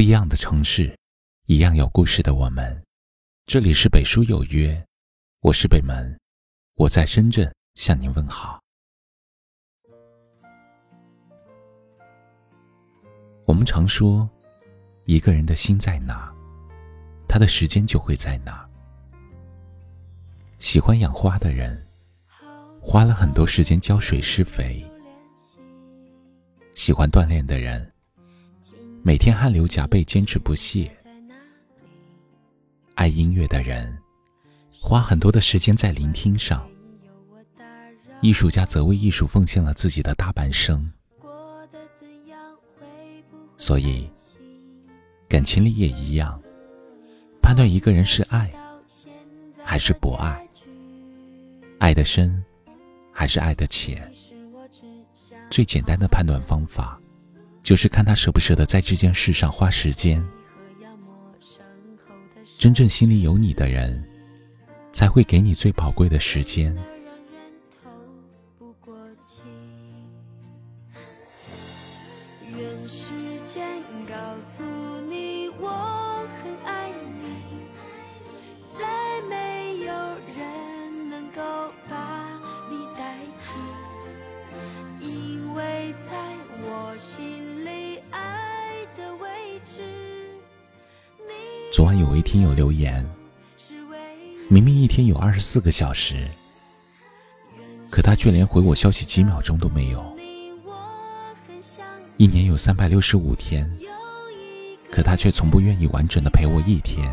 [0.00, 0.98] 不一样的城市，
[1.44, 2.82] 一样有故事的我们。
[3.44, 4.82] 这里是北书有约，
[5.40, 6.18] 我是北门，
[6.76, 8.58] 我在深圳向您问好。
[13.44, 14.26] 我们常说，
[15.04, 16.34] 一个人的心在哪，
[17.28, 18.66] 他的时间就会在哪。
[20.60, 21.78] 喜欢养花的人，
[22.80, 24.82] 花了很多时间浇水施肥；
[26.74, 27.89] 喜欢锻炼的人，
[29.02, 30.90] 每天汗流浃背坚持不懈；
[32.94, 33.96] 爱音乐的人，
[34.70, 36.60] 花很多的时间在聆听上；
[38.20, 40.86] 艺术家则为艺术奉献了自己的大半生。
[43.56, 44.06] 所以，
[45.28, 46.38] 感情里也一样，
[47.40, 48.52] 判断一个人是爱
[49.64, 50.46] 还是不爱。
[51.78, 52.44] 爱的深，
[53.10, 54.12] 还是爱的浅？
[55.48, 56.99] 最简单的判断方法，
[57.62, 60.24] 就是看他舍不舍得在这件事上花时间。
[62.58, 64.04] 真正心里有你的人，
[64.92, 66.76] 才会给你最宝贵的时间。
[91.80, 93.02] 昨晚有位听友留言，
[94.50, 96.28] 明明一天有二十四个小时，
[97.88, 99.98] 可他却连回我消息几秒钟都没有；
[102.18, 103.66] 一年有三百六十五天，
[104.92, 107.10] 可他却从不愿意完整的陪我一天。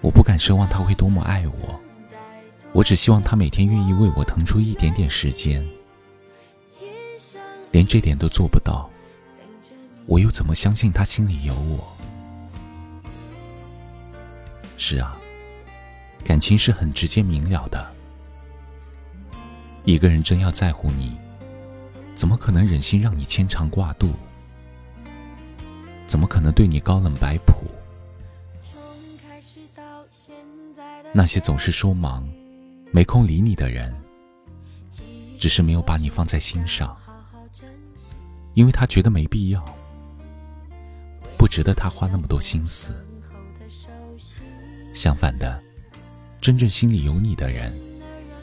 [0.00, 1.80] 我不敢奢望他会多么爱我，
[2.72, 5.64] 我只希望他每天愿意为我腾出一点点时间。
[7.70, 8.90] 连这点都做不到，
[10.06, 11.95] 我又怎么相信他心里有我？
[14.78, 15.16] 是啊，
[16.24, 17.92] 感情是很直接明了的。
[19.84, 21.16] 一个人真要在乎你，
[22.14, 24.12] 怎么可能忍心让你牵肠挂肚？
[26.06, 27.64] 怎么可能对你高冷摆谱？
[31.12, 32.28] 那些总是说忙、
[32.92, 33.94] 没空理你的人，
[35.38, 36.94] 只是没有把你放在心上，
[38.54, 39.64] 因为他觉得没必要，
[41.38, 42.94] 不值得他花那么多心思。
[44.96, 45.62] 相反的，
[46.40, 47.70] 真正心里有你的人，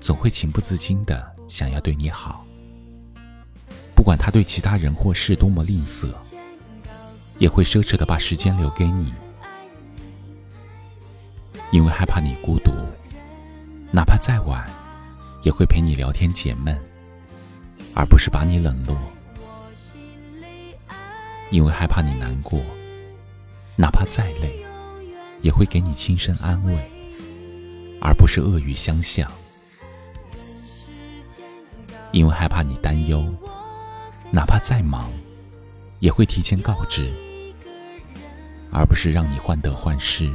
[0.00, 2.42] 总会情不自禁的想要对你好。
[3.94, 6.08] 不管他对其他人或事多么吝啬，
[7.36, 9.12] 也会奢侈的把时间留给你，
[11.70, 12.72] 因为害怕你孤独，
[13.92, 14.66] 哪怕再晚，
[15.42, 16.74] 也会陪你聊天解闷，
[17.94, 18.96] 而不是把你冷落。
[21.50, 22.62] 因为害怕你难过，
[23.76, 24.64] 哪怕再累。
[25.40, 26.76] 也会给你轻声安慰，
[28.00, 29.30] 而不是恶语相向。
[32.10, 33.34] 因为害怕你担忧，
[34.30, 35.10] 哪怕再忙，
[36.00, 37.12] 也会提前告知，
[38.70, 40.32] 而不是让你患得患失。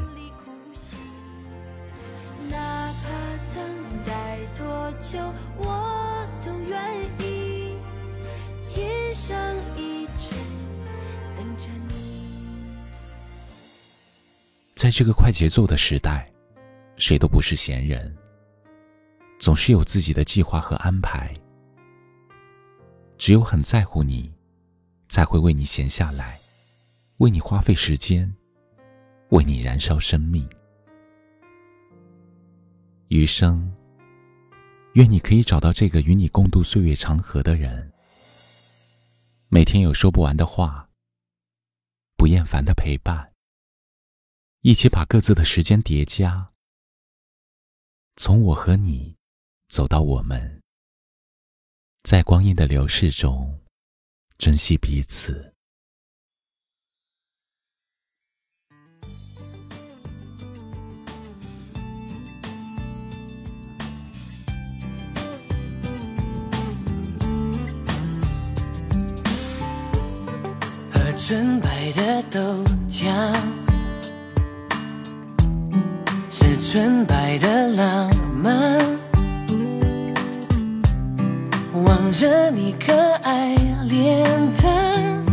[14.83, 16.29] 在这个快节奏的时代，
[16.97, 18.13] 谁都不是闲人，
[19.39, 21.33] 总是有自己的计划和安排。
[23.17, 24.29] 只有很在乎你，
[25.07, 26.37] 才会为你闲下来，
[27.19, 28.29] 为你花费时间，
[29.29, 30.45] 为你燃烧生命。
[33.07, 33.73] 余生，
[34.95, 37.89] 愿你可以找到这个与你共度岁月长河的人，
[39.47, 40.89] 每天有说不完的话，
[42.17, 43.32] 不厌烦的陪伴。
[44.65, 46.53] 一起把各自的时间叠加，
[48.15, 49.13] 从我和你
[49.67, 50.61] 走到我们，
[52.03, 53.59] 在光阴的流逝中
[54.37, 55.53] 珍惜彼此。
[70.89, 72.23] 和纯白的
[76.83, 78.77] 纯白的浪漫，
[81.71, 83.55] 望着你可爱
[83.87, 84.21] 脸
[84.61, 85.23] 蛋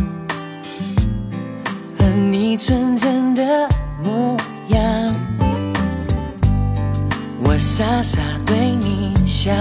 [1.99, 3.67] 和你纯真的
[4.01, 4.37] 模
[4.69, 4.79] 样，
[7.43, 9.51] 我傻傻对你笑，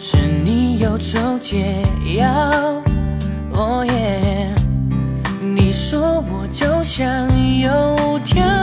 [0.00, 1.80] 是你忧愁解
[2.16, 2.26] 药。
[3.52, 4.52] 哦耶，
[5.40, 7.28] 你说我就像
[7.60, 8.53] 油条。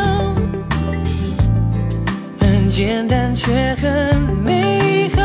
[2.94, 5.22] 简单却很美好。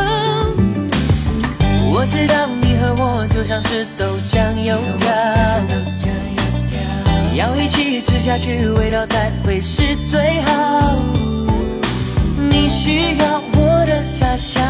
[1.91, 5.11] 我知道你和我就像是豆浆油条，
[7.35, 10.95] 要一起吃下去，味道才会是最好。
[12.49, 14.61] 你需要我的傻笑，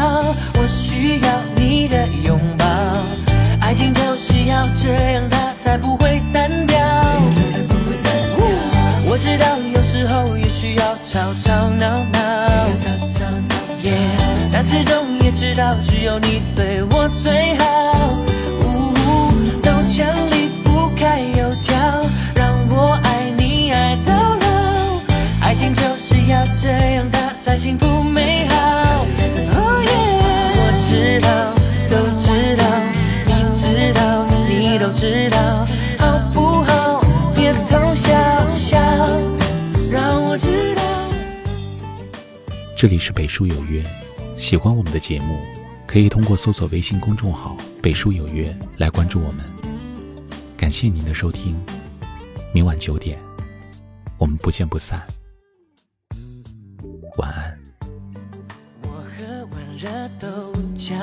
[0.60, 2.66] 我需要你的拥抱。
[3.60, 6.76] 爱情就是要这样，它才不会单调。
[9.10, 12.18] 我知道有时候也需要吵吵闹闹
[14.52, 17.64] 但始终也知道只有你对我最好。
[18.60, 18.92] 呜
[19.62, 21.74] 豆浆离不开油条，
[22.34, 24.46] 让我爱你爱到老。
[25.40, 28.56] 爱情就是要这样，它才幸福美好。
[29.56, 31.28] Oh yeah，我知道，
[31.88, 32.26] 都知
[32.56, 32.62] 道，
[33.24, 33.64] 你知
[33.94, 35.66] 道，你都知道，
[42.78, 43.84] 这里是北书有约，
[44.36, 45.40] 喜欢我们的节目，
[45.84, 49.44] 可以通过搜索微信公众号“北书有约”来关注我们。
[50.56, 51.56] 感谢您的收听，
[52.54, 53.18] 明晚九点，
[54.16, 55.04] 我们不见不散。
[57.16, 57.58] 晚安。
[58.84, 59.88] 我喝完热
[60.20, 60.94] 豆浆，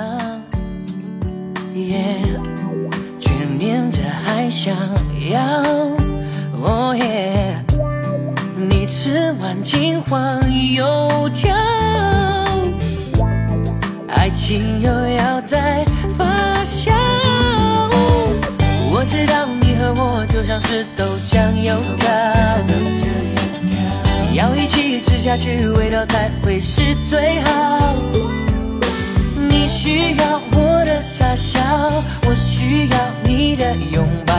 [1.74, 2.22] 耶，
[3.19, 4.74] 却念着还想
[5.30, 5.62] 要，
[6.54, 7.62] 哦耶，
[8.56, 10.42] 你吃完金黄
[10.74, 11.54] 油条，
[14.35, 15.83] 情又要再
[16.15, 16.25] 发
[16.63, 16.91] 酵。
[18.91, 22.09] 我知道你和我就像是豆浆油条。
[24.33, 27.95] 要一起吃下去，味道才会是最好。
[29.49, 31.61] 你需要我的傻笑，
[32.27, 34.33] 我需要你的拥抱。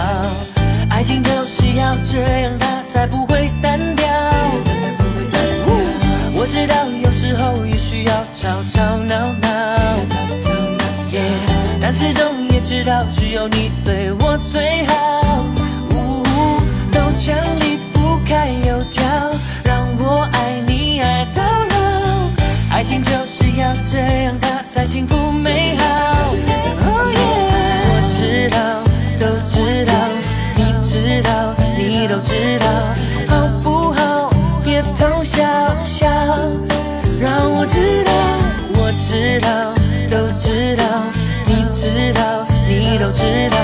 [0.90, 4.06] 爱情就是要这样，它才不会单调。
[6.38, 9.45] 我知道有时候也需要吵吵闹闹
[12.86, 14.94] 道只有你对我最好。
[15.90, 16.22] 呜
[16.92, 19.04] 豆浆离不开油条，
[19.64, 22.30] 让我爱你爱到老。
[22.70, 25.85] 爱情就是要这样，它才幸福美好。
[42.96, 43.58] 你都知道，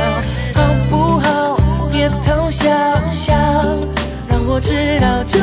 [0.54, 1.56] 好不好？
[1.90, 2.68] 别偷笑
[3.10, 3.32] 笑，
[4.28, 5.38] 让我知道这